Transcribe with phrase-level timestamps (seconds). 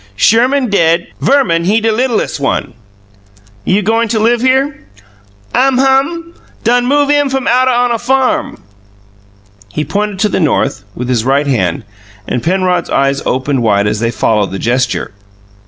[0.15, 1.09] Sherman dead.
[1.21, 2.73] Verman, he de littles' one."
[3.65, 4.83] "You goin' to live here?"
[5.53, 6.33] "Umhuh.
[6.63, 8.59] Done move in f'm way outen on a fahm."
[9.71, 11.83] He pointed to the north with his right hand,
[12.27, 15.11] and Penrod's eyes opened wide as they followed the gesture.